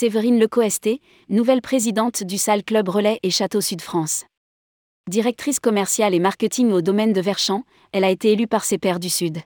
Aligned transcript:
Séverine 0.00 0.38
Lecoesté, 0.38 1.00
nouvelle 1.28 1.60
présidente 1.60 2.22
du 2.22 2.38
Salle 2.38 2.62
Club 2.62 2.88
Relais 2.88 3.18
et 3.24 3.30
Château 3.30 3.60
Sud 3.60 3.80
France. 3.80 4.26
Directrice 5.10 5.58
commerciale 5.58 6.14
et 6.14 6.20
marketing 6.20 6.70
au 6.70 6.82
domaine 6.82 7.12
de 7.12 7.20
Verchamp, 7.20 7.64
elle 7.90 8.04
a 8.04 8.10
été 8.10 8.30
élue 8.30 8.46
par 8.46 8.62
ses 8.62 8.78
pairs 8.78 9.00
du 9.00 9.10
Sud. 9.10 9.38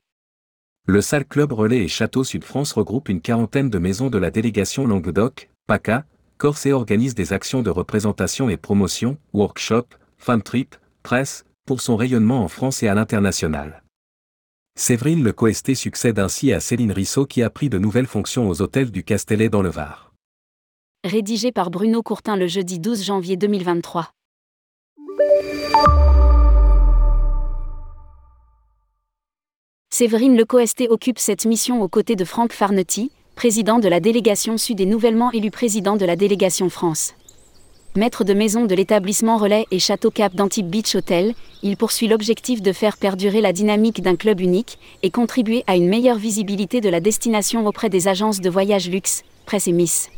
Le 0.84 1.00
Salle 1.00 1.24
Club 1.24 1.54
Relais 1.54 1.84
et 1.84 1.88
Château 1.88 2.22
Sud 2.22 2.44
France 2.44 2.72
regroupe 2.72 3.08
une 3.08 3.22
quarantaine 3.22 3.70
de 3.70 3.78
maisons 3.78 4.10
de 4.10 4.18
la 4.18 4.30
délégation 4.30 4.86
Languedoc, 4.86 5.48
PACA, 5.66 6.04
Corse 6.36 6.66
et 6.66 6.74
organise 6.74 7.14
des 7.14 7.32
actions 7.32 7.62
de 7.62 7.70
représentation 7.70 8.50
et 8.50 8.58
promotion, 8.58 9.16
workshops, 9.32 9.96
fan 10.18 10.42
trip, 10.42 10.76
presse, 11.02 11.46
pour 11.64 11.80
son 11.80 11.96
rayonnement 11.96 12.44
en 12.44 12.48
France 12.48 12.82
et 12.82 12.88
à 12.88 12.94
l'international. 12.94 13.82
Séverine 14.78 15.24
Le 15.24 15.32
Coesté 15.32 15.74
succède 15.74 16.18
ainsi 16.18 16.52
à 16.52 16.60
Céline 16.60 16.92
Rissot 16.92 17.24
qui 17.24 17.42
a 17.42 17.48
pris 17.48 17.70
de 17.70 17.78
nouvelles 17.78 18.06
fonctions 18.06 18.50
aux 18.50 18.60
hôtels 18.60 18.90
du 18.90 19.02
Castellet 19.02 19.48
dans 19.48 19.62
le 19.62 19.70
Var. 19.70 20.11
Rédigé 21.04 21.50
par 21.50 21.72
Bruno 21.72 22.00
Courtin 22.00 22.36
le 22.36 22.46
jeudi 22.46 22.78
12 22.78 23.02
janvier 23.02 23.36
2023. 23.36 24.10
Séverine 29.90 30.36
Lecoesté 30.36 30.88
occupe 30.88 31.18
cette 31.18 31.44
mission 31.44 31.82
aux 31.82 31.88
côtés 31.88 32.14
de 32.14 32.24
Franck 32.24 32.52
Farnetti, 32.52 33.10
président 33.34 33.80
de 33.80 33.88
la 33.88 33.98
délégation 33.98 34.56
Sud 34.56 34.80
et 34.80 34.86
nouvellement 34.86 35.32
élu 35.32 35.50
président 35.50 35.96
de 35.96 36.04
la 36.04 36.14
délégation 36.14 36.70
France. 36.70 37.14
Maître 37.96 38.22
de 38.22 38.32
maison 38.32 38.66
de 38.66 38.74
l'établissement 38.76 39.38
Relais 39.38 39.66
et 39.72 39.80
Château 39.80 40.12
Cap 40.12 40.36
d'Antibes 40.36 40.70
Beach 40.70 40.94
Hotel, 40.94 41.34
il 41.64 41.76
poursuit 41.76 42.06
l'objectif 42.06 42.62
de 42.62 42.72
faire 42.72 42.96
perdurer 42.96 43.40
la 43.40 43.52
dynamique 43.52 44.02
d'un 44.02 44.14
club 44.14 44.40
unique 44.40 44.78
et 45.02 45.10
contribuer 45.10 45.64
à 45.66 45.74
une 45.74 45.88
meilleure 45.88 46.18
visibilité 46.18 46.80
de 46.80 46.88
la 46.88 47.00
destination 47.00 47.66
auprès 47.66 47.88
des 47.88 48.06
agences 48.06 48.40
de 48.40 48.48
voyage 48.48 48.88
luxe, 48.88 49.24
presse 49.46 49.66
et 49.66 49.72
Miss. 49.72 50.08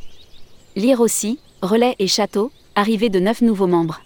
Lire 0.77 1.01
aussi, 1.01 1.39
Relais 1.63 1.95
et 2.01 2.09
Château, 2.09 2.51
arrivée 2.75 3.09
de 3.09 3.21
neuf 3.21 3.43
nouveaux 3.43 3.69
membres. 3.69 4.01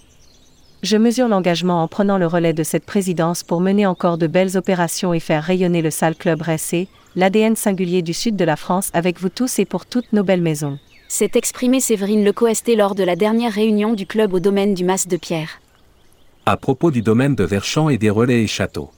Je 0.82 0.98
mesure 0.98 1.26
l'engagement 1.26 1.82
en 1.82 1.88
prenant 1.88 2.18
le 2.18 2.26
relais 2.26 2.52
de 2.52 2.62
cette 2.62 2.84
présidence 2.84 3.42
pour 3.42 3.62
mener 3.62 3.86
encore 3.86 4.18
de 4.18 4.26
belles 4.26 4.54
opérations 4.58 5.14
et 5.14 5.18
faire 5.18 5.42
rayonner 5.42 5.80
le 5.80 5.90
Sale 5.90 6.14
Club 6.14 6.42
RSC, 6.42 6.86
l'ADN 7.16 7.56
singulier 7.56 8.02
du 8.02 8.12
sud 8.12 8.36
de 8.36 8.44
la 8.44 8.56
France 8.56 8.90
avec 8.92 9.18
vous 9.18 9.30
tous 9.30 9.58
et 9.58 9.64
pour 9.64 9.86
toutes 9.86 10.12
nos 10.12 10.22
belles 10.22 10.42
maisons. 10.42 10.78
C'est 11.08 11.36
exprimé 11.36 11.80
Séverine 11.80 12.22
Lecoesté 12.22 12.76
lors 12.76 12.94
de 12.94 13.02
la 13.02 13.16
dernière 13.16 13.54
réunion 13.54 13.94
du 13.94 14.04
club 14.04 14.34
au 14.34 14.40
domaine 14.40 14.74
du 14.74 14.84
Mas 14.84 15.08
de 15.08 15.16
Pierre. 15.16 15.62
À 16.44 16.58
propos 16.58 16.90
du 16.90 17.00
domaine 17.00 17.34
de 17.34 17.44
Verchamp 17.44 17.88
et 17.88 17.96
des 17.96 18.10
relais 18.10 18.42
et 18.42 18.46
châteaux. 18.46 18.90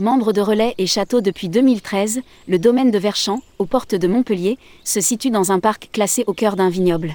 Membre 0.00 0.32
de 0.32 0.40
Relais 0.40 0.74
et 0.78 0.88
Château 0.88 1.20
depuis 1.20 1.48
2013, 1.48 2.20
le 2.48 2.58
domaine 2.58 2.90
de 2.90 2.98
Verchamp, 2.98 3.40
aux 3.60 3.64
portes 3.64 3.94
de 3.94 4.08
Montpellier, 4.08 4.58
se 4.82 5.00
situe 5.00 5.30
dans 5.30 5.52
un 5.52 5.60
parc 5.60 5.90
classé 5.92 6.24
au 6.26 6.32
cœur 6.32 6.56
d'un 6.56 6.68
vignoble. 6.68 7.14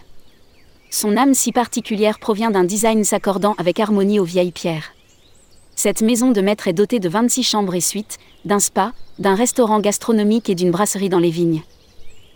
Son 0.90 1.18
âme 1.18 1.34
si 1.34 1.52
particulière 1.52 2.20
provient 2.20 2.52
d'un 2.52 2.64
design 2.64 3.04
s'accordant 3.04 3.54
avec 3.58 3.82
harmonie 3.82 4.18
aux 4.18 4.24
vieilles 4.24 4.54
pierres. 4.54 4.94
Cette 5.76 6.02
maison 6.02 6.32
de 6.32 6.40
maître 6.40 6.70
est 6.70 6.74
dotée 6.74 7.02
de 7.02 7.10
26 7.10 7.44
chambres 7.44 7.76
et 7.76 7.82
suites, 7.82 8.18
d'un 8.46 8.60
spa, 8.60 8.94
d'un 9.18 9.36
restaurant 9.36 9.82
gastronomique 9.82 10.50
et 10.50 10.56
d'une 10.56 10.72
brasserie 10.72 11.10
dans 11.10 11.20
les 11.20 11.32
vignes. 11.32 11.64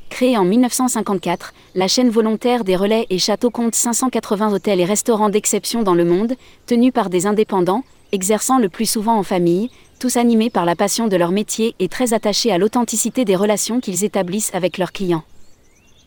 Créée 0.10 0.38
en 0.38 0.44
1954, 0.44 1.54
la 1.76 1.88
chaîne 1.88 2.10
volontaire 2.10 2.66
des 2.66 2.76
relais 2.76 3.08
et 3.10 3.18
châteaux 3.18 3.50
compte 3.50 3.76
580 3.76 4.52
hôtels 4.52 4.82
et 4.82 4.86
restaurants 4.86 5.30
d'exception 5.30 5.84
dans 5.84 5.96
le 5.96 6.04
monde, 6.04 6.34
tenus 6.66 6.92
par 6.92 7.10
des 7.10 7.28
indépendants, 7.28 7.86
exerçant 8.12 8.60
le 8.60 8.68
plus 8.68 8.86
souvent 8.86 9.18
en 9.18 9.24
famille, 9.24 9.70
tous 10.04 10.18
animés 10.18 10.50
par 10.50 10.66
la 10.66 10.76
passion 10.76 11.08
de 11.08 11.16
leur 11.16 11.32
métier 11.32 11.76
et 11.80 11.88
très 11.88 12.14
attachés 12.14 12.52
à 12.52 12.58
l'authenticité 12.58 13.24
des 13.24 13.38
relations 13.38 13.80
qu'ils 13.80 14.04
établissent 14.04 14.54
avec 14.54 14.78
leurs 14.78 14.92
clients. 14.92 15.24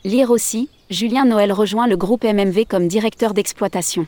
Lire 0.05 0.31
aussi, 0.31 0.69
Julien 0.91 1.25
Noël 1.25 1.51
rejoint 1.51 1.87
le 1.87 1.97
groupe 1.97 2.25
MMV 2.25 2.67
comme 2.69 2.89
directeur 2.89 3.33
d'exploitation. 3.33 4.07